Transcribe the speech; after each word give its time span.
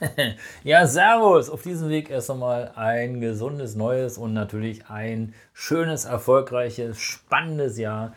ja, 0.64 0.86
Servus! 0.86 1.48
Auf 1.48 1.62
diesem 1.62 1.88
Weg 1.88 2.10
erst 2.10 2.30
einmal 2.30 2.72
ein 2.76 3.20
gesundes, 3.20 3.76
neues 3.76 4.18
und 4.18 4.34
natürlich 4.34 4.88
ein 4.88 5.34
schönes, 5.54 6.04
erfolgreiches, 6.04 7.00
spannendes 7.00 7.78
Jahr 7.78 8.12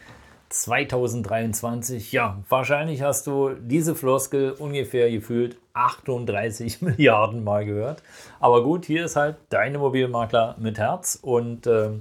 2023. 0.50 2.12
Ja, 2.12 2.44
wahrscheinlich 2.50 3.02
hast 3.02 3.28
du 3.28 3.52
diese 3.54 3.96
Floskel 3.96 4.52
ungefähr 4.52 5.10
gefühlt 5.10 5.58
38 5.74 6.82
Milliarden 6.82 7.44
Mal 7.44 7.66
gehört. 7.66 8.04
Aber 8.40 8.64
gut, 8.64 8.86
hier 8.86 9.06
ist 9.06 9.16
halt 9.16 9.38
dein 9.50 9.76
Immobilienmakler 9.76 10.56
mit 10.60 10.80
Herz 10.80 11.18
und 11.22 11.66
äh, 11.68 11.92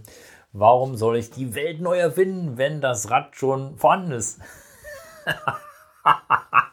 warum 0.53 0.97
soll 0.97 1.19
ich 1.19 1.31
die 1.31 1.55
Welt 1.55 1.81
neu 1.81 1.99
erfinden, 1.99 2.59
wenn 2.59 2.81
das 2.81 3.11
Rad 3.11 3.37
schon 3.37 3.77
vorhanden 3.77 4.13
ist? 4.13 4.41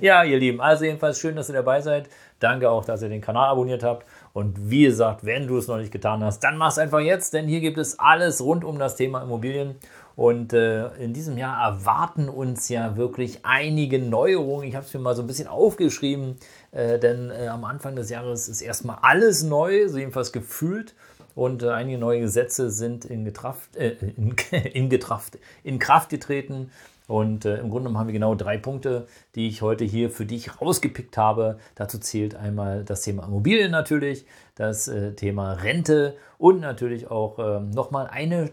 ja, 0.00 0.24
ihr 0.24 0.38
Lieben, 0.38 0.60
also 0.60 0.84
jedenfalls 0.84 1.18
schön, 1.18 1.36
dass 1.36 1.48
ihr 1.48 1.54
dabei 1.54 1.80
seid. 1.80 2.08
Danke 2.40 2.70
auch, 2.70 2.84
dass 2.84 3.02
ihr 3.02 3.08
den 3.08 3.20
Kanal 3.20 3.48
abonniert 3.48 3.82
habt. 3.82 4.06
Und 4.32 4.70
wie 4.70 4.84
gesagt, 4.84 5.24
wenn 5.24 5.46
du 5.46 5.58
es 5.58 5.68
noch 5.68 5.78
nicht 5.78 5.92
getan 5.92 6.22
hast, 6.24 6.40
dann 6.40 6.56
mach 6.56 6.70
es 6.70 6.78
einfach 6.78 7.00
jetzt, 7.00 7.32
denn 7.34 7.46
hier 7.46 7.60
gibt 7.60 7.78
es 7.78 7.98
alles 7.98 8.42
rund 8.42 8.64
um 8.64 8.78
das 8.78 8.96
Thema 8.96 9.22
Immobilien. 9.22 9.76
Und 10.16 10.52
äh, 10.52 10.88
in 10.96 11.12
diesem 11.12 11.38
Jahr 11.38 11.60
erwarten 11.70 12.28
uns 12.28 12.68
ja 12.68 12.96
wirklich 12.96 13.40
einige 13.44 13.98
Neuerungen. 13.98 14.66
Ich 14.68 14.76
habe 14.76 14.86
es 14.86 14.94
mir 14.94 15.00
mal 15.00 15.16
so 15.16 15.22
ein 15.22 15.26
bisschen 15.26 15.48
aufgeschrieben, 15.48 16.36
äh, 16.70 16.98
denn 16.98 17.30
äh, 17.30 17.48
am 17.48 17.64
Anfang 17.64 17.96
des 17.96 18.10
Jahres 18.10 18.48
ist 18.48 18.60
erstmal 18.60 18.98
alles 19.02 19.42
neu, 19.42 19.88
so 19.88 19.98
jedenfalls 19.98 20.32
gefühlt. 20.32 20.94
Und 21.34 21.64
äh, 21.64 21.70
einige 21.70 21.98
neue 21.98 22.20
Gesetze 22.20 22.70
sind 22.70 23.04
in, 23.04 23.24
Getraft, 23.24 23.76
äh, 23.76 23.96
in, 24.16 24.36
in, 24.72 24.88
Getraft, 24.88 25.38
in 25.64 25.80
Kraft 25.80 26.10
getreten. 26.10 26.70
Und 27.06 27.44
äh, 27.44 27.56
im 27.56 27.70
Grunde 27.70 27.80
genommen 27.80 27.98
haben 27.98 28.06
wir 28.06 28.14
genau 28.14 28.34
drei 28.34 28.56
Punkte, 28.56 29.06
die 29.34 29.48
ich 29.48 29.60
heute 29.60 29.84
hier 29.84 30.10
für 30.10 30.24
dich 30.24 30.60
rausgepickt 30.60 31.18
habe. 31.18 31.58
Dazu 31.74 31.98
zählt 31.98 32.34
einmal 32.34 32.84
das 32.84 33.02
Thema 33.02 33.26
Immobilien 33.26 33.70
natürlich, 33.70 34.24
das 34.54 34.88
äh, 34.88 35.12
Thema 35.12 35.52
Rente 35.52 36.16
und 36.38 36.60
natürlich 36.60 37.10
auch 37.10 37.38
äh, 37.38 37.60
nochmal 37.60 38.06
eine 38.06 38.50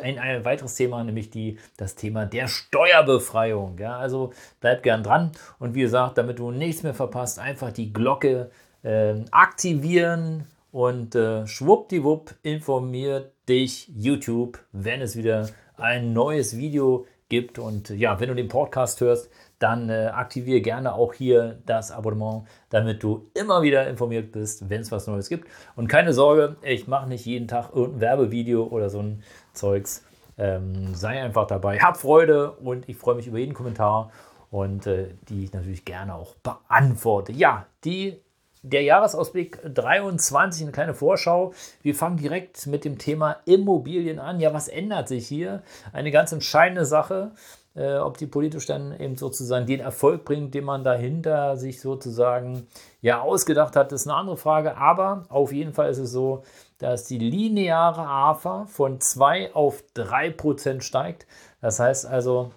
ein, 0.00 0.18
ein, 0.18 0.44
weiteres 0.44 0.76
Thema, 0.76 1.02
nämlich 1.04 1.30
die, 1.30 1.58
das 1.76 1.94
Thema 1.94 2.24
der 2.24 2.48
Steuerbefreiung. 2.48 3.76
Ja, 3.78 3.98
also 3.98 4.32
bleib 4.60 4.82
gern 4.82 5.02
dran 5.02 5.32
und 5.58 5.74
wie 5.74 5.82
gesagt, 5.82 6.16
damit 6.16 6.38
du 6.38 6.52
nichts 6.52 6.82
mehr 6.82 6.94
verpasst, 6.94 7.38
einfach 7.38 7.72
die 7.72 7.92
Glocke 7.92 8.50
äh, 8.82 9.16
aktivieren 9.30 10.46
und 10.72 11.14
äh, 11.14 11.46
schwuppdiwupp 11.46 12.34
informiert 12.42 13.32
dich 13.48 13.88
YouTube, 13.88 14.58
wenn 14.72 15.02
es 15.02 15.16
wieder 15.16 15.50
ein 15.76 16.12
neues 16.12 16.56
Video 16.56 17.06
gibt. 17.30 17.58
Und 17.58 17.88
ja, 17.88 18.20
wenn 18.20 18.28
du 18.28 18.34
den 18.34 18.48
Podcast 18.48 19.00
hörst, 19.00 19.30
dann 19.58 19.88
äh, 19.88 20.10
aktiviere 20.12 20.60
gerne 20.60 20.94
auch 20.94 21.14
hier 21.14 21.58
das 21.64 21.90
Abonnement, 21.90 22.44
damit 22.68 23.02
du 23.02 23.30
immer 23.34 23.62
wieder 23.62 23.88
informiert 23.88 24.32
bist, 24.32 24.68
wenn 24.68 24.82
es 24.82 24.92
was 24.92 25.06
Neues 25.06 25.28
gibt. 25.28 25.48
Und 25.76 25.88
keine 25.88 26.12
Sorge, 26.12 26.56
ich 26.62 26.86
mache 26.86 27.08
nicht 27.08 27.24
jeden 27.24 27.48
Tag 27.48 27.70
irgendein 27.74 28.00
Werbevideo 28.00 28.64
oder 28.64 28.90
so 28.90 29.00
ein 29.00 29.22
Zeugs. 29.54 30.04
Ähm, 30.36 30.94
sei 30.94 31.22
einfach 31.22 31.46
dabei, 31.46 31.78
hab 31.78 31.98
Freude 31.98 32.52
und 32.52 32.88
ich 32.88 32.96
freue 32.96 33.14
mich 33.14 33.26
über 33.26 33.38
jeden 33.38 33.52
Kommentar 33.52 34.10
und 34.50 34.86
äh, 34.86 35.08
die 35.28 35.44
ich 35.44 35.52
natürlich 35.52 35.84
gerne 35.84 36.14
auch 36.14 36.34
beantworte. 36.36 37.32
Ja, 37.32 37.66
die 37.84 38.20
der 38.62 38.82
Jahresausblick 38.82 39.58
23, 39.64 40.62
eine 40.62 40.72
kleine 40.72 40.94
Vorschau. 40.94 41.52
Wir 41.82 41.94
fangen 41.94 42.18
direkt 42.18 42.66
mit 42.66 42.84
dem 42.84 42.98
Thema 42.98 43.36
Immobilien 43.46 44.18
an. 44.18 44.40
Ja, 44.40 44.52
was 44.52 44.68
ändert 44.68 45.08
sich 45.08 45.26
hier? 45.26 45.62
Eine 45.92 46.10
ganz 46.10 46.32
entscheidende 46.32 46.84
Sache. 46.84 47.32
Äh, 47.76 47.98
ob 47.98 48.18
die 48.18 48.26
politisch 48.26 48.66
dann 48.66 48.98
eben 48.98 49.16
sozusagen 49.16 49.64
den 49.64 49.78
Erfolg 49.78 50.24
bringt, 50.24 50.54
den 50.54 50.64
man 50.64 50.82
dahinter 50.82 51.56
sich 51.56 51.80
sozusagen 51.80 52.66
ja 53.00 53.20
ausgedacht 53.20 53.76
hat, 53.76 53.92
ist 53.92 54.08
eine 54.08 54.16
andere 54.16 54.36
Frage. 54.36 54.76
Aber 54.76 55.24
auf 55.28 55.52
jeden 55.52 55.72
Fall 55.72 55.88
ist 55.88 55.98
es 55.98 56.10
so, 56.10 56.42
dass 56.78 57.04
die 57.04 57.18
lineare 57.18 58.02
AFA 58.02 58.66
von 58.66 59.00
2 59.00 59.54
auf 59.54 59.84
3 59.94 60.30
Prozent 60.30 60.82
steigt. 60.82 61.26
Das 61.60 61.78
heißt 61.78 62.06
also, 62.06 62.50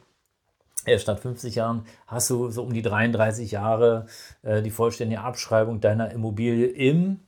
statt 0.98 1.20
50 1.20 1.56
Jahren 1.56 1.86
hast 2.08 2.30
du 2.30 2.50
so 2.50 2.64
um 2.64 2.74
die 2.74 2.82
33 2.82 3.52
Jahre 3.52 4.06
äh, 4.42 4.62
die 4.62 4.72
vollständige 4.72 5.22
Abschreibung 5.22 5.80
deiner 5.80 6.12
Immobilie 6.12 6.68
im 6.68 7.20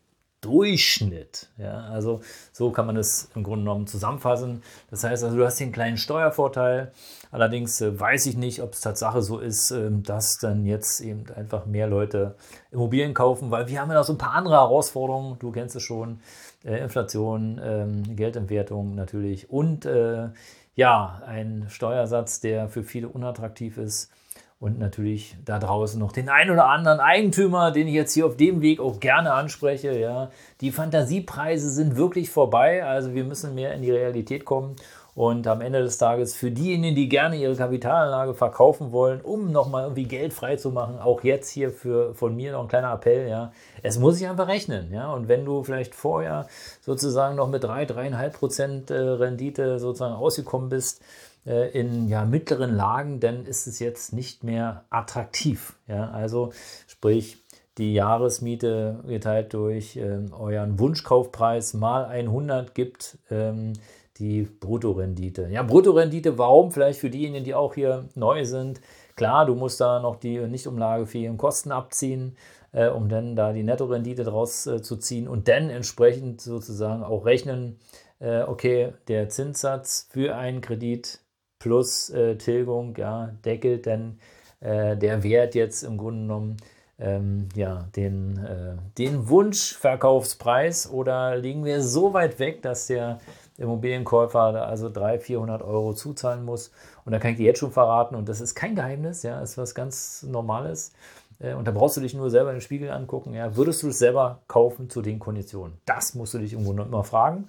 Durchschnitt. 0.42 1.48
Ja, 1.58 1.86
also 1.86 2.22
so 2.52 2.70
kann 2.70 2.86
man 2.86 2.98
es 2.98 3.32
im 3.34 3.42
Grunde 3.42 3.64
genommen 3.64 3.88
zusammenfassen. 3.88 4.62
Das 4.92 5.04
heißt 5.04 5.24
also, 5.24 5.36
du 5.36 5.44
hast 5.44 5.60
den 5.60 5.72
kleinen 5.72 5.98
Steuervorteil. 5.98 6.92
Allerdings 7.32 7.82
äh, 7.82 8.00
weiß 8.00 8.28
ich 8.28 8.38
nicht, 8.38 8.62
ob 8.62 8.74
es 8.74 8.82
Tatsache 8.82 9.24
so 9.24 9.40
ist, 9.40 9.72
äh, 9.72 9.90
dass 9.90 10.38
dann 10.38 10.66
jetzt 10.66 11.02
eben 11.02 11.26
einfach 11.36 11.66
mehr 11.66 11.88
Leute 11.88 12.36
Immobilien 12.72 13.16
kaufen, 13.16 13.50
weil 13.50 13.68
wir 13.68 13.82
haben 13.82 13.90
ja 13.90 13.98
noch 13.98 14.06
so 14.06 14.14
ein 14.14 14.20
paar 14.20 14.34
andere 14.34 14.56
Herausforderungen. 14.56 15.40
Du 15.40 15.52
kennst 15.52 15.76
es 15.76 15.84
schon. 15.84 16.20
Äh, 16.66 16.80
Inflation, 16.80 17.62
ähm, 17.64 18.16
Geldentwertung 18.16 18.96
natürlich 18.96 19.52
und 19.52 19.86
äh, 19.86 20.30
ja, 20.76 21.22
ein 21.26 21.66
Steuersatz, 21.70 22.42
der 22.42 22.70
für 22.70 22.84
viele 22.84 23.08
unattraktiv 23.08 23.78
ist. 23.78 24.12
Und 24.58 24.80
natürlich 24.80 25.36
da 25.44 25.60
draußen 25.60 26.00
noch 26.00 26.14
den 26.14 26.30
ein 26.30 26.50
oder 26.50 26.68
anderen 26.68 27.00
Eigentümer, 27.00 27.72
den 27.72 27.88
ich 27.88 27.94
jetzt 27.94 28.14
hier 28.14 28.26
auf 28.26 28.38
dem 28.38 28.62
Weg 28.62 28.80
auch 28.80 29.00
gerne 29.00 29.34
anspreche. 29.34 29.98
Ja. 30.00 30.32
Die 30.62 30.72
Fantasiepreise 30.72 31.70
sind 31.70 31.98
wirklich 31.98 32.30
vorbei. 32.30 32.84
Also 32.84 33.14
wir 33.14 33.26
müssen 33.26 33.54
mehr 33.54 33.74
in 33.74 33.82
die 33.82 33.92
Realität 33.92 34.46
kommen. 34.46 34.78
Und 35.16 35.48
am 35.48 35.62
Ende 35.62 35.82
des 35.82 35.98
Tages 35.98 36.36
für 36.36 36.52
diejenigen, 36.52 36.94
die 36.94 37.08
gerne 37.08 37.38
ihre 37.38 37.56
Kapitalanlage 37.56 38.34
verkaufen 38.34 38.92
wollen, 38.92 39.22
um 39.22 39.50
nochmal 39.50 39.84
irgendwie 39.84 40.04
Geld 40.04 40.34
frei 40.34 40.58
zu 40.58 40.72
machen, 40.72 41.00
auch 41.00 41.24
jetzt 41.24 41.50
hier 41.50 41.72
für, 41.72 42.14
von 42.14 42.36
mir 42.36 42.52
noch 42.52 42.64
ein 42.64 42.68
kleiner 42.68 42.92
Appell, 42.92 43.30
ja, 43.30 43.54
es 43.82 43.98
muss 43.98 44.18
sich 44.18 44.28
einfach 44.28 44.50
rechnen, 44.50 44.92
ja, 44.92 45.14
und 45.14 45.30
wenn 45.30 45.46
du 45.46 45.64
vielleicht 45.64 45.96
vorher 45.96 46.48
sozusagen 46.82 47.38
noch 47.38 47.48
mit 47.48 47.64
3, 47.64 47.86
3,5 47.86 48.30
Prozent 48.32 48.92
äh, 48.92 48.96
Rendite 48.96 49.80
sozusagen 49.80 50.16
ausgekommen 50.16 50.68
bist, 50.68 51.02
äh, 51.46 51.70
in 51.70 52.10
ja, 52.10 52.26
mittleren 52.26 52.76
Lagen, 52.76 53.22
dann 53.22 53.46
ist 53.46 53.68
es 53.68 53.80
jetzt 53.80 54.12
nicht 54.12 54.44
mehr 54.44 54.84
attraktiv, 54.90 55.78
ja, 55.88 56.10
also 56.12 56.52
sprich, 56.88 57.38
die 57.78 57.94
Jahresmiete 57.94 59.04
geteilt 59.08 59.54
durch 59.54 59.98
äh, 59.98 60.20
euren 60.32 60.80
Wunschkaufpreis 60.80 61.74
mal 61.74 62.06
100 62.06 62.74
gibt 62.74 63.18
ähm, 63.30 63.74
die 64.18 64.44
Bruttorendite. 64.44 65.48
Ja, 65.52 65.64
Bruttorendite, 65.64 66.38
warum? 66.38 66.72
Vielleicht 66.72 67.00
für 67.00 67.10
diejenigen, 67.10 67.44
die 67.44 67.54
auch 67.54 67.74
hier 67.74 68.08
neu 68.16 68.46
sind. 68.46 68.82
Klar, 69.16 69.46
du 69.46 69.56
musst 69.56 69.82
da 69.82 70.00
noch 70.00 70.16
die 70.18 70.40
nicht 70.40 70.68
umlagefähigen 70.68 71.38
Kosten 71.38 71.72
abziehen, 71.72 72.38
äh, 72.72 72.88
um 72.88 73.10
dann 73.10 73.36
da 73.36 73.54
die 73.54 73.64
Nettorendite 73.64 74.24
draus 74.24 74.68
äh, 74.68 74.82
zu 74.82 74.98
ziehen 74.98 75.28
und 75.28 75.48
dann 75.48 75.70
entsprechend 75.70 76.42
sozusagen 76.42 77.04
auch 77.04 77.26
rechnen, 77.26 77.80
äh, 78.20 78.42
okay, 78.44 78.94
der 79.08 79.30
Zinssatz 79.30 80.08
für 80.12 80.36
einen 80.36 80.62
Kredit 80.62 81.20
plus 81.60 82.10
äh, 82.10 82.36
Tilgung, 82.38 82.96
ja, 82.98 83.32
deckelt 83.44 83.88
dann 83.88 84.20
äh, 84.60 84.96
der 84.96 85.24
Wert 85.24 85.56
jetzt 85.56 85.84
im 85.84 85.98
Grunde 85.98 86.22
genommen 86.22 86.58
ähm, 86.98 87.50
ja, 87.56 87.90
den, 87.96 88.38
äh, 88.38 88.78
den 88.98 89.28
Wunschverkaufspreis 89.28 90.90
oder 90.90 91.36
liegen 91.36 91.66
wir 91.66 91.82
so 91.82 92.14
weit 92.14 92.40
weg, 92.40 92.62
dass 92.62 92.88
der 92.88 93.20
Immobilienkäufer 93.58 94.68
also 94.68 94.90
300, 94.90 95.24
400 95.24 95.62
Euro 95.62 95.94
zuzahlen 95.94 96.44
muss. 96.44 96.72
Und 97.06 97.12
da 97.12 97.20
kann 97.20 97.32
ich 97.32 97.38
dir 97.38 97.46
jetzt 97.46 97.60
schon 97.60 97.72
verraten, 97.72 98.16
und 98.16 98.28
das 98.28 98.42
ist 98.42 98.56
kein 98.56 98.76
Geheimnis, 98.76 99.24
ja, 99.24 99.40
ist 99.42 99.58
was 99.58 99.76
ganz 99.76 100.24
Normales. 100.24 100.94
Äh, 101.40 101.54
und 101.54 101.68
da 101.68 101.72
brauchst 101.72 101.98
du 101.98 102.02
dich 102.02 102.14
nur 102.14 102.30
selber 102.30 102.50
in 102.50 102.58
den 102.58 102.62
Spiegel 102.62 102.92
angucken. 102.92 103.34
Ja, 103.34 103.56
würdest 103.56 103.84
du 103.84 103.90
es 103.90 104.00
selber 104.00 104.42
kaufen 104.48 104.90
zu 104.90 105.02
den 105.02 105.20
Konditionen? 105.20 105.78
Das 105.86 106.16
musst 106.16 106.34
du 106.34 106.40
dich 106.40 106.54
irgendwo 106.54 106.74
noch 106.74 106.86
immer 106.86 107.04
fragen. 107.04 107.48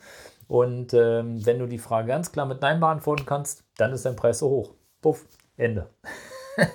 Und 0.49 0.95
ähm, 0.95 1.45
wenn 1.45 1.59
du 1.59 1.67
die 1.67 1.79
Frage 1.79 2.09
ganz 2.09 2.31
klar 2.31 2.47
mit 2.47 2.61
Nein 2.61 2.79
beantworten 2.79 3.27
kannst, 3.27 3.65
dann 3.77 3.93
ist 3.93 4.07
dein 4.07 4.17
Preis 4.17 4.39
so 4.39 4.49
hoch. 4.49 4.75
Puff, 5.03 5.27
Ende. 5.57 5.89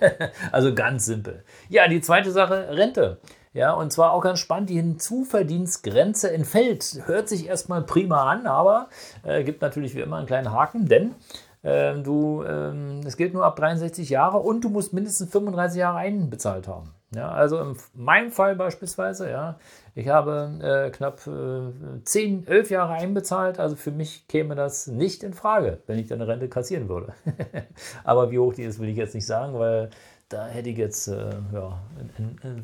also 0.51 0.75
ganz 0.75 1.05
simpel. 1.05 1.43
Ja, 1.69 1.87
die 1.87 2.01
zweite 2.01 2.31
Sache, 2.31 2.67
Rente. 2.69 3.19
Ja, 3.53 3.73
und 3.73 3.91
zwar 3.91 4.13
auch 4.13 4.21
ganz 4.21 4.39
spannend, 4.39 4.69
die 4.69 4.75
Hinzuverdienstgrenze 4.75 6.31
entfällt. 6.31 7.01
Hört 7.05 7.27
sich 7.27 7.47
erstmal 7.47 7.81
prima 7.83 8.31
an, 8.31 8.47
aber 8.47 8.87
äh, 9.23 9.43
gibt 9.43 9.61
natürlich 9.61 9.93
wie 9.95 10.01
immer 10.01 10.17
einen 10.17 10.27
kleinen 10.27 10.51
Haken, 10.51 10.87
denn 10.87 11.15
Ähm, 11.63 12.03
du, 12.03 12.43
ähm, 12.43 13.01
es 13.05 13.17
gilt 13.17 13.35
nur 13.35 13.45
ab 13.45 13.55
63 13.55 14.09
Jahre 14.09 14.39
und 14.39 14.63
du 14.63 14.69
musst 14.69 14.93
mindestens 14.93 15.29
35 15.31 15.79
Jahre 15.79 15.99
einbezahlt 15.99 16.67
haben. 16.67 16.89
Ja, 17.13 17.29
also 17.29 17.59
in 17.59 17.75
meinem 17.93 18.31
Fall 18.31 18.55
beispielsweise, 18.55 19.29
ja, 19.29 19.59
ich 19.93 20.07
habe 20.07 20.57
äh, 20.59 20.89
knapp 20.89 21.27
äh, 21.27 22.01
10, 22.03 22.47
11 22.47 22.71
Jahre 22.71 22.93
einbezahlt, 22.93 23.59
also 23.59 23.75
für 23.75 23.91
mich 23.91 24.27
käme 24.27 24.55
das 24.55 24.87
nicht 24.87 25.21
in 25.21 25.33
Frage, 25.33 25.83
wenn 25.85 25.99
ich 25.99 26.07
dann 26.07 26.19
eine 26.19 26.31
Rente 26.31 26.49
kassieren 26.49 26.89
würde. 26.89 27.13
Aber 28.03 28.31
wie 28.31 28.39
hoch 28.39 28.55
die 28.55 28.63
ist, 28.63 28.79
will 28.79 28.89
ich 28.89 28.97
jetzt 28.97 29.13
nicht 29.13 29.27
sagen, 29.27 29.53
weil 29.59 29.91
da 30.31 30.47
hätte 30.47 30.69
ich 30.69 30.77
jetzt 30.77 31.07
äh, 31.07 31.29
ja, 31.53 31.79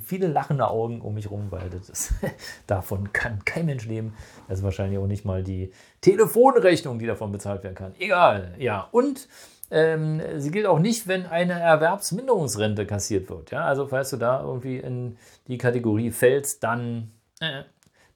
viele 0.04 0.28
lachende 0.28 0.70
Augen 0.70 1.02
um 1.02 1.14
mich 1.14 1.30
rum, 1.30 1.48
weil 1.50 1.70
das 1.70 2.14
davon 2.68 3.12
kann 3.14 3.44
kein 3.46 3.66
Mensch 3.66 3.86
leben. 3.86 4.14
Das 4.48 4.60
ist 4.60 4.64
wahrscheinlich 4.64 5.00
auch 5.00 5.08
nicht 5.08 5.26
mal 5.26 5.44
die 5.44 5.72
Telefonrechnung, 6.02 7.00
die 7.00 7.08
davon 7.08 7.32
bezahlt 7.32 7.64
werden 7.64 7.76
kann. 7.76 7.94
Egal, 8.00 8.56
ja. 8.58 8.88
Und 8.92 9.28
ähm, 9.70 10.22
sie 10.38 10.52
gilt 10.52 10.66
auch 10.66 10.80
nicht, 10.80 11.08
wenn 11.08 11.26
eine 11.26 11.60
Erwerbsminderungsrente 11.60 12.86
kassiert 12.86 13.30
wird. 13.30 13.52
Ja? 13.52 13.66
Also 13.66 13.88
falls 13.88 14.12
du 14.12 14.18
da 14.18 14.42
irgendwie 14.42 14.78
in 14.78 15.18
die 15.48 15.58
Kategorie 15.58 16.12
fällst, 16.12 16.64
dann, 16.64 17.12
äh, 17.42 17.64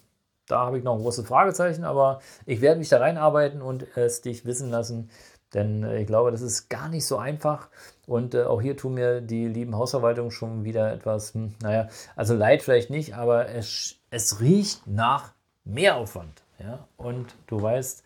da 0.46 0.60
habe 0.60 0.78
ich 0.78 0.84
noch 0.84 0.94
ein 0.94 1.02
großes 1.02 1.26
Fragezeichen, 1.26 1.84
aber 1.84 2.20
ich 2.46 2.60
werde 2.60 2.78
mich 2.78 2.88
da 2.88 2.98
reinarbeiten 2.98 3.60
und 3.60 3.86
es 3.96 4.20
dich 4.20 4.44
wissen 4.44 4.70
lassen, 4.70 5.10
denn 5.54 5.82
äh, 5.82 6.00
ich 6.00 6.06
glaube, 6.06 6.30
das 6.30 6.42
ist 6.42 6.68
gar 6.68 6.88
nicht 6.88 7.06
so 7.06 7.16
einfach. 7.18 7.68
Und 8.06 8.34
äh, 8.34 8.44
auch 8.44 8.60
hier 8.60 8.76
tun 8.76 8.94
mir 8.94 9.20
die 9.20 9.46
lieben 9.46 9.76
Hausverwaltungen 9.76 10.30
schon 10.30 10.64
wieder 10.64 10.92
etwas, 10.92 11.34
hm, 11.34 11.54
naja, 11.62 11.88
also 12.16 12.34
leid 12.34 12.62
vielleicht 12.62 12.90
nicht, 12.90 13.14
aber 13.14 13.48
es, 13.48 13.96
es 14.10 14.40
riecht 14.40 14.86
nach 14.86 15.32
Mehraufwand. 15.64 16.42
Ja? 16.58 16.86
Und 16.96 17.34
du 17.46 17.60
weißt, 17.60 18.02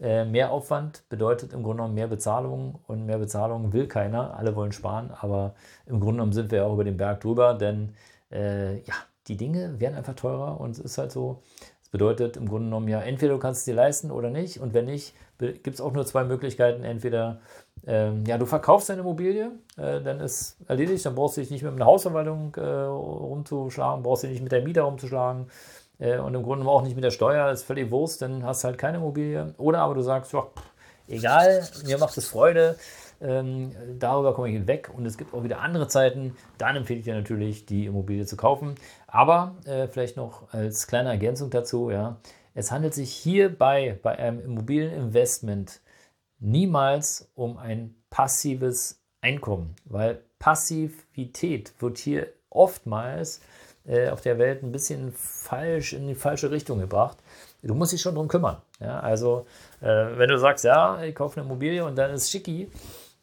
äh, 0.00 0.24
Mehraufwand 0.24 1.08
bedeutet 1.08 1.52
im 1.52 1.62
Grunde 1.62 1.78
genommen 1.78 1.94
mehr 1.94 2.08
Bezahlung 2.08 2.80
und 2.86 3.06
mehr 3.06 3.18
Bezahlung 3.18 3.72
will 3.72 3.86
keiner. 3.86 4.36
Alle 4.36 4.56
wollen 4.56 4.72
sparen, 4.72 5.10
aber 5.20 5.54
im 5.86 6.00
Grunde 6.00 6.14
genommen 6.16 6.32
sind 6.32 6.50
wir 6.50 6.58
ja 6.58 6.64
auch 6.64 6.74
über 6.74 6.84
den 6.84 6.96
Berg 6.96 7.20
drüber, 7.20 7.54
denn 7.54 7.94
äh, 8.32 8.78
ja, 8.80 8.94
die 9.28 9.36
Dinge 9.36 9.78
werden 9.80 9.94
einfach 9.94 10.14
teurer 10.14 10.60
und 10.60 10.72
es 10.72 10.78
ist 10.78 10.98
halt 10.98 11.12
so. 11.12 11.42
Das 11.80 11.90
bedeutet 11.90 12.36
im 12.36 12.48
Grunde 12.48 12.66
genommen 12.66 12.88
ja, 12.88 13.00
entweder 13.00 13.34
du 13.34 13.38
kannst 13.38 13.60
es 13.60 13.64
dir 13.66 13.74
leisten 13.74 14.10
oder 14.10 14.30
nicht 14.30 14.58
und 14.58 14.74
wenn 14.74 14.86
nicht, 14.86 15.14
gibt 15.38 15.68
es 15.68 15.80
auch 15.80 15.92
nur 15.92 16.04
zwei 16.04 16.24
Möglichkeiten. 16.24 16.82
Entweder 16.82 17.40
ähm, 17.86 18.24
ja, 18.26 18.36
du 18.36 18.46
verkaufst 18.46 18.88
deine 18.88 19.02
Immobilie, 19.02 19.52
äh, 19.76 20.00
dann 20.00 20.18
ist 20.18 20.56
erledigt, 20.66 21.06
dann 21.06 21.14
brauchst 21.14 21.36
du 21.36 21.40
dich 21.40 21.50
nicht 21.50 21.62
mit 21.62 21.72
einer 21.72 21.86
Hausverwaltung 21.86 22.54
äh, 22.56 22.60
rumzuschlagen, 22.60 24.02
brauchst 24.02 24.24
du 24.24 24.26
dich 24.26 24.34
nicht 24.34 24.42
mit 24.42 24.52
der 24.52 24.62
Mieter 24.62 24.82
rumzuschlagen 24.82 25.46
und 25.98 26.34
im 26.34 26.42
Grunde 26.42 26.66
auch 26.66 26.82
nicht 26.82 26.94
mit 26.94 27.04
der 27.04 27.10
Steuer, 27.10 27.50
ist 27.50 27.62
völlig 27.62 27.90
Wurst, 27.90 28.22
dann 28.22 28.44
hast 28.44 28.64
du 28.64 28.68
halt 28.68 28.78
keine 28.78 28.98
Immobilie. 28.98 29.54
Oder 29.58 29.80
aber 29.80 29.94
du 29.94 30.02
sagst, 30.02 30.32
ja, 30.32 30.46
egal, 31.06 31.66
mir 31.86 31.98
macht 31.98 32.16
es 32.16 32.28
Freude, 32.28 32.76
ähm, 33.20 33.72
darüber 33.98 34.34
komme 34.34 34.48
ich 34.48 34.54
hinweg 34.54 34.90
und 34.94 35.06
es 35.06 35.16
gibt 35.16 35.32
auch 35.32 35.44
wieder 35.44 35.60
andere 35.60 35.88
Zeiten. 35.88 36.36
Dann 36.58 36.76
empfehle 36.76 36.98
ich 36.98 37.04
dir 37.04 37.14
natürlich, 37.14 37.64
die 37.66 37.86
Immobilie 37.86 38.26
zu 38.26 38.36
kaufen. 38.36 38.74
Aber 39.06 39.54
äh, 39.64 39.86
vielleicht 39.88 40.16
noch 40.16 40.52
als 40.52 40.86
kleine 40.86 41.10
Ergänzung 41.10 41.50
dazu, 41.50 41.90
ja, 41.90 42.16
es 42.54 42.70
handelt 42.70 42.94
sich 42.94 43.12
hierbei 43.12 43.98
bei 44.02 44.18
einem 44.18 44.40
Immobilieninvestment 44.40 45.80
niemals 46.38 47.30
um 47.34 47.56
ein 47.56 47.94
passives 48.10 49.00
Einkommen, 49.20 49.74
weil 49.86 50.22
Passivität 50.38 51.72
wird 51.80 51.98
hier 51.98 52.28
oftmals 52.50 53.40
äh, 53.86 54.08
auf 54.08 54.20
der 54.20 54.38
Welt 54.38 54.62
ein 54.62 54.72
bisschen 54.72 55.12
falsch 55.12 55.92
in 55.92 56.06
die 56.06 56.14
falsche 56.14 56.50
Richtung 56.50 56.80
gebracht. 56.80 57.18
Du 57.62 57.74
musst 57.74 57.92
dich 57.92 58.00
schon 58.00 58.14
darum 58.14 58.28
kümmern. 58.28 58.58
Ja? 58.80 59.00
Also, 59.00 59.46
äh, 59.80 59.86
wenn 59.86 60.28
du 60.28 60.38
sagst, 60.38 60.64
ja, 60.64 61.02
ich 61.02 61.14
kaufe 61.14 61.40
eine 61.40 61.48
Immobilie 61.48 61.84
und 61.84 61.96
dann 61.96 62.12
ist 62.12 62.30
schicki, 62.30 62.70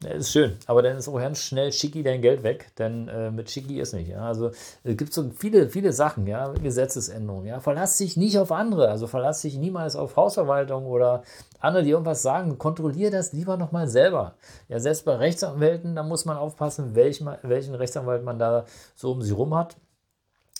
ist 0.04 0.32
schön, 0.32 0.58
aber 0.66 0.82
dann 0.82 0.98
ist 0.98 1.08
auch 1.08 1.20
ganz 1.20 1.44
schnell 1.44 1.72
schicki 1.72 2.02
dein 2.02 2.24
Geld 2.24 2.42
weg, 2.42 2.72
denn 2.80 3.08
äh, 3.08 3.30
mit 3.30 3.52
schicki 3.52 3.80
ist 3.80 3.94
nicht. 3.94 4.10
Ja? 4.10 4.22
Also 4.26 4.50
es 4.84 4.98
gibt 4.98 5.14
so 5.14 5.30
viele, 5.38 5.70
viele 5.70 5.94
Sachen, 5.94 6.26
ja, 6.26 6.48
Gesetzesänderungen. 6.54 7.46
Ja? 7.46 7.60
Verlass 7.60 7.98
dich 7.98 8.18
nicht 8.18 8.40
auf 8.40 8.52
andere, 8.52 8.90
also 8.90 9.06
verlass 9.06 9.42
dich 9.42 9.58
niemals 9.58 9.96
auf 9.96 10.16
Hausverwaltung 10.16 10.88
oder 10.88 11.22
andere, 11.60 11.84
die 11.84 11.92
irgendwas 11.92 12.24
sagen. 12.24 12.58
Kontrollier 12.58 13.12
das 13.12 13.34
lieber 13.34 13.58
nochmal 13.58 13.88
selber. 13.88 14.34
Ja, 14.70 14.80
selbst 14.80 15.06
bei 15.06 15.16
Rechtsanwälten, 15.16 15.96
da 15.96 16.02
muss 16.02 16.26
man 16.26 16.38
aufpassen, 16.38 16.96
welchen, 16.96 17.30
welchen 17.44 17.76
Rechtsanwalt 17.76 18.24
man 18.24 18.40
da 18.40 18.66
so 18.96 19.12
um 19.12 19.22
sich 19.22 19.38
rum 19.38 19.54
hat. 19.56 19.76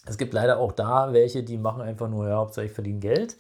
Es 0.06 0.18
gibt 0.18 0.34
leider 0.34 0.60
auch 0.60 0.72
da 0.72 1.14
welche, 1.14 1.44
die 1.44 1.58
machen 1.58 1.82
einfach 1.82 2.10
nur, 2.10 2.28
ja, 2.28 2.38
hauptsächlich 2.38 2.74
verdienen 2.74 3.00
Geld. 3.00 3.38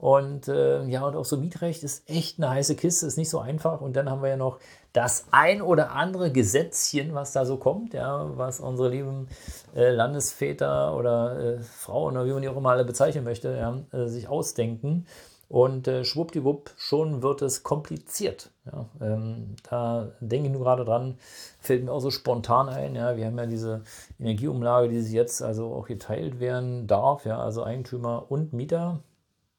Und 0.00 0.48
äh, 0.48 0.82
ja, 0.86 1.04
und 1.04 1.14
auch 1.14 1.26
so 1.26 1.36
Mietrecht 1.36 1.82
ist 1.82 2.08
echt 2.08 2.38
eine 2.38 2.48
heiße 2.48 2.74
Kiste, 2.74 3.06
ist 3.06 3.18
nicht 3.18 3.28
so 3.28 3.38
einfach. 3.38 3.82
Und 3.82 3.96
dann 3.96 4.08
haben 4.08 4.22
wir 4.22 4.30
ja 4.30 4.36
noch 4.38 4.58
das 4.94 5.26
ein 5.30 5.60
oder 5.60 5.92
andere 5.92 6.32
Gesetzchen, 6.32 7.14
was 7.14 7.32
da 7.32 7.44
so 7.44 7.58
kommt, 7.58 7.92
ja, 7.92 8.30
was 8.36 8.60
unsere 8.60 8.88
lieben 8.88 9.28
äh, 9.76 9.90
Landesväter 9.90 10.96
oder 10.96 11.38
äh, 11.38 11.58
Frauen 11.60 12.16
oder 12.16 12.24
wie 12.26 12.32
man 12.32 12.40
die 12.40 12.48
auch 12.48 12.56
immer 12.56 12.70
alle 12.70 12.86
bezeichnen 12.86 13.24
möchte, 13.24 13.54
ja, 13.56 13.98
äh, 13.98 14.06
sich 14.06 14.26
ausdenken. 14.26 15.06
Und 15.50 15.88
äh, 15.88 16.04
schwuppdiwupp, 16.04 16.70
schon 16.76 17.22
wird 17.22 17.42
es 17.42 17.64
kompliziert. 17.64 18.50
Ja, 18.66 18.86
ähm, 19.00 19.56
da 19.68 20.12
denke 20.20 20.46
ich 20.46 20.52
nur 20.52 20.62
gerade 20.62 20.84
dran, 20.84 21.18
fällt 21.58 21.84
mir 21.84 21.90
auch 21.90 21.98
so 21.98 22.12
spontan 22.12 22.68
ein. 22.68 22.94
Ja, 22.94 23.16
wir 23.16 23.26
haben 23.26 23.36
ja 23.36 23.46
diese 23.46 23.82
Energieumlage, 24.20 24.88
die 24.88 25.00
sich 25.00 25.12
jetzt 25.12 25.42
also 25.42 25.74
auch 25.74 25.88
geteilt 25.88 26.38
werden 26.38 26.86
darf. 26.86 27.26
Ja, 27.26 27.40
also 27.40 27.64
Eigentümer 27.64 28.30
und 28.30 28.52
Mieter. 28.52 29.00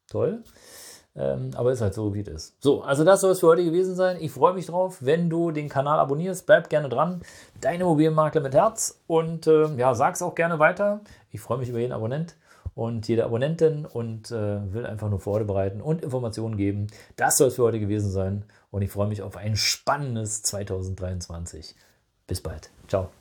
Toll. 0.08 0.46
Ähm, 1.14 1.52
aber 1.56 1.74
ist 1.74 1.82
halt 1.82 1.94
so, 1.94 2.14
wie 2.14 2.22
es 2.22 2.30
ist. 2.30 2.64
So, 2.64 2.84
also 2.84 3.04
das 3.04 3.20
soll 3.20 3.32
es 3.32 3.42
für 3.42 3.48
heute 3.48 3.66
gewesen 3.66 3.94
sein. 3.94 4.16
Ich 4.22 4.32
freue 4.32 4.54
mich 4.54 4.68
drauf, 4.68 5.00
wenn 5.02 5.30
du 5.30 5.52
den 5.52 5.68
Kanal 5.68 6.00
abonnierst. 6.00 6.46
Bleib 6.46 6.70
gerne 6.70 6.88
dran. 6.88 7.22
Deine 7.60 7.84
Immobilienmakler 7.84 8.40
mit 8.40 8.54
Herz. 8.54 9.02
Und 9.08 9.46
äh, 9.46 9.68
ja, 9.76 9.94
sag's 9.94 10.22
auch 10.22 10.36
gerne 10.36 10.58
weiter. 10.58 11.02
Ich 11.32 11.42
freue 11.42 11.58
mich 11.58 11.68
über 11.68 11.80
jeden 11.80 11.92
Abonnent 11.92 12.38
und 12.82 13.08
jede 13.08 13.26
Abonnentin 13.26 13.86
und 13.86 14.32
äh, 14.32 14.74
will 14.74 14.88
einfach 14.88 15.08
nur 15.08 15.20
Freude 15.20 15.46
bereiten 15.46 15.82
und 15.82 16.02
Informationen 16.02 16.58
geben. 16.58 16.88
Das 17.16 17.38
soll 17.38 17.50
es 17.50 17.56
für 17.56 17.64
heute 17.64 17.80
gewesen 17.80 18.10
sein 18.10 18.44
und 18.72 18.82
ich 18.82 18.90
freue 18.90 19.08
mich 19.08 19.22
auf 19.22 19.38
ein 19.38 19.56
spannendes 19.56 20.42
2023. 20.42 21.76
Bis 22.26 22.42
bald. 22.42 22.72
Ciao. 22.88 23.21